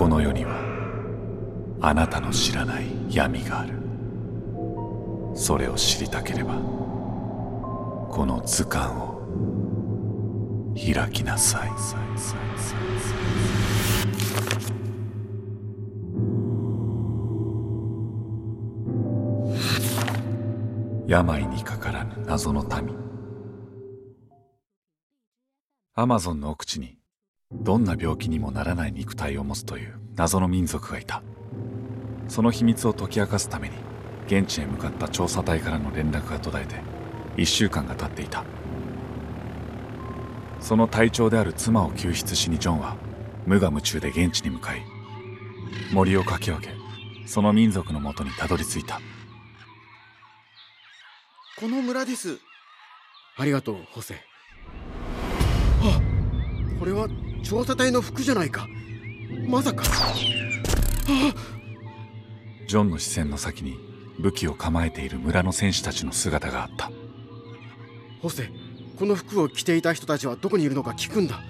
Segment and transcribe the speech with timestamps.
[0.00, 3.74] この世にはあなたの知らない闇がある。
[5.34, 6.54] それを知りたければ
[8.08, 9.20] この図鑑を
[10.74, 11.70] 開きなさい。
[21.06, 22.96] 病にかからぬ謎の民。
[25.92, 26.99] アマゾンの奥地に
[27.52, 31.22] どんな病気にもならない肉体を持つという謎の民族がいた。
[32.28, 33.74] その秘密を解き明かすために
[34.26, 36.80] 現地へ向かった調査隊からの連絡が途絶えて
[37.36, 38.44] 1週間が経っていた。
[40.60, 42.96] その隊長である妻を救出しにジョンは
[43.46, 44.82] 無我夢中で現地に向かい
[45.92, 46.68] 森をかき分け
[47.26, 49.00] その民族のもとにたどり着いた。
[51.58, 52.38] この村です。
[53.36, 54.14] ありがとうホセ。
[55.82, 56.00] あ
[56.78, 57.08] これは
[57.42, 58.66] 調査隊の服じゃないか。
[59.46, 59.84] まさか。
[59.84, 61.34] あ。
[62.66, 63.76] ジョンの視線の先に
[64.20, 66.90] 武器を構えている村の戦士たちの姿があった。
[68.22, 68.50] ホセ
[68.98, 71.40] この服を着ていた人たちはどこにいるのか聞くんだ。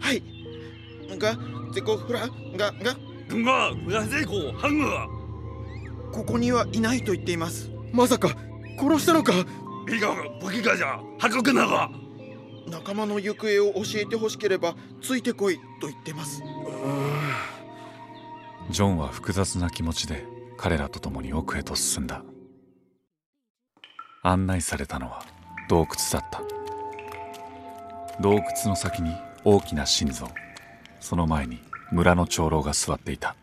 [0.00, 0.22] はい。
[1.18, 1.38] が
[1.72, 2.96] ゼコフラがが。
[3.28, 5.08] ががゼコハンガ
[6.12, 7.70] ここにはいないと言っています。
[7.92, 8.36] まさか
[8.78, 9.32] 殺したのか。
[9.86, 11.00] ビガ武器がじゃ。
[11.18, 11.90] 破格なが
[12.66, 16.42] 仲間の行方を教えてほしければついてこいと言ってます。
[18.70, 20.24] ジョンは複雑な気持ちで
[20.56, 22.22] 彼らと共に奥へと進んだ。
[24.22, 25.24] 案内されたのは
[25.68, 26.42] 洞窟だった。
[28.20, 30.28] 洞窟の先に大きな心臓。
[31.00, 31.60] その前に
[31.92, 33.36] 村の長老が座っていた。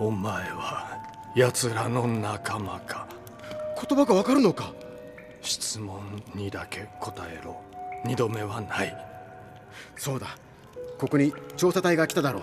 [0.00, 0.98] お前は
[1.36, 3.06] 奴らの仲間か。
[3.88, 4.72] 言葉がわかるのか？
[5.40, 6.00] 質問
[6.34, 7.60] にだけ答えろ
[8.04, 8.96] 二度目はない。
[9.96, 10.36] そうだ。
[10.98, 12.42] ここに調査隊が来ただろう。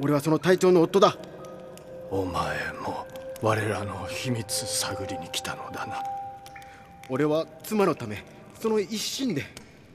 [0.00, 1.16] 俺はその隊長の夫だ。
[2.10, 3.06] お前も
[3.42, 6.02] 我らの秘密探りに来たのだな。
[7.08, 8.24] 俺は妻のため
[8.60, 9.44] その一心で。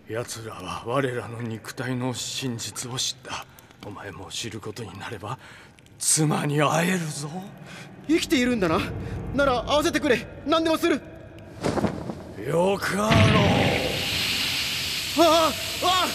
[0.08, 3.46] 奴らは我らの肉体の真実を知った。
[3.86, 5.40] お前も知ることになれば
[5.98, 7.30] 妻に会えるぞ。
[8.08, 8.80] 生きているんだな。
[9.36, 10.26] なら会わせてくれ。
[10.46, 11.02] 何でもする。
[12.48, 13.69] よかろう
[15.22, 15.52] あ
[15.84, 16.06] あ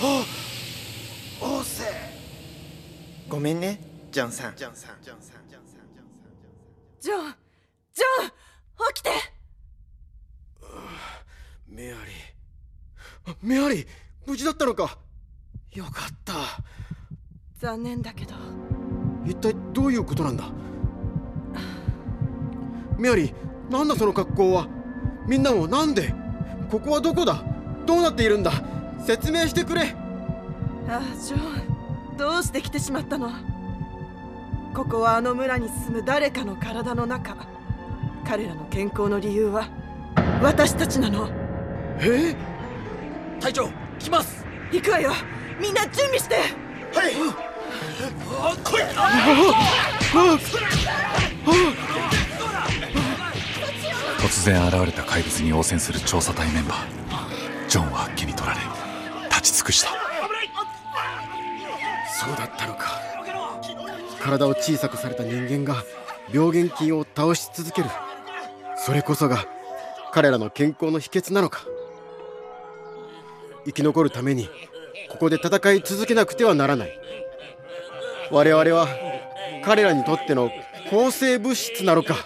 [0.00, 0.24] あ
[1.40, 1.84] おせ
[3.28, 3.80] ごめんね
[4.12, 5.80] ジョンさんジョンさんジョンさんジョンさん
[7.00, 7.34] ジョン
[7.94, 8.30] ジョン
[8.94, 9.10] 起きて
[11.66, 13.86] メアリーメアリー
[14.26, 14.98] 無事だったのか
[15.72, 15.92] よかっ
[16.24, 16.34] た
[17.58, 18.34] 残念だけど
[19.26, 20.44] 一体どういうことなんだ
[23.04, 24.66] メアリーなんだその格好は？
[25.26, 26.14] みんなもなんで？
[26.70, 27.44] ここはどこだ？
[27.84, 28.50] どうなっているんだ？
[29.04, 29.94] 説明してくれ。
[30.88, 33.30] ああジョンどうして来てしまったの？
[34.74, 37.36] ここはあの村に住む誰かの体の中。
[38.26, 39.68] 彼らの健康の理由は
[40.42, 41.28] 私たちなの。
[42.00, 42.34] え？
[43.38, 44.46] 隊長来ます。
[44.72, 45.12] 行くわよ。
[45.60, 46.36] みんな準備して。
[46.36, 47.12] はい。
[48.64, 48.82] 来い
[54.24, 57.68] 突然現れた怪物に応戦する調査隊メンバー。
[57.68, 58.60] ジョンはあっけに取られ
[59.28, 59.90] 立ち尽くした。
[62.10, 63.02] そうだったのか。
[64.22, 65.84] 体を小さくされた人間が
[66.32, 67.90] 病原菌を倒し続ける。
[68.76, 69.44] それこそが
[70.10, 71.66] 彼らの健康の秘訣なのか。
[73.66, 74.48] 生き残るために
[75.10, 76.98] ここで戦い続けなくてはならない。
[78.30, 78.88] 我々は
[79.66, 80.50] 彼らにとっての
[80.88, 82.16] 抗生物質なのか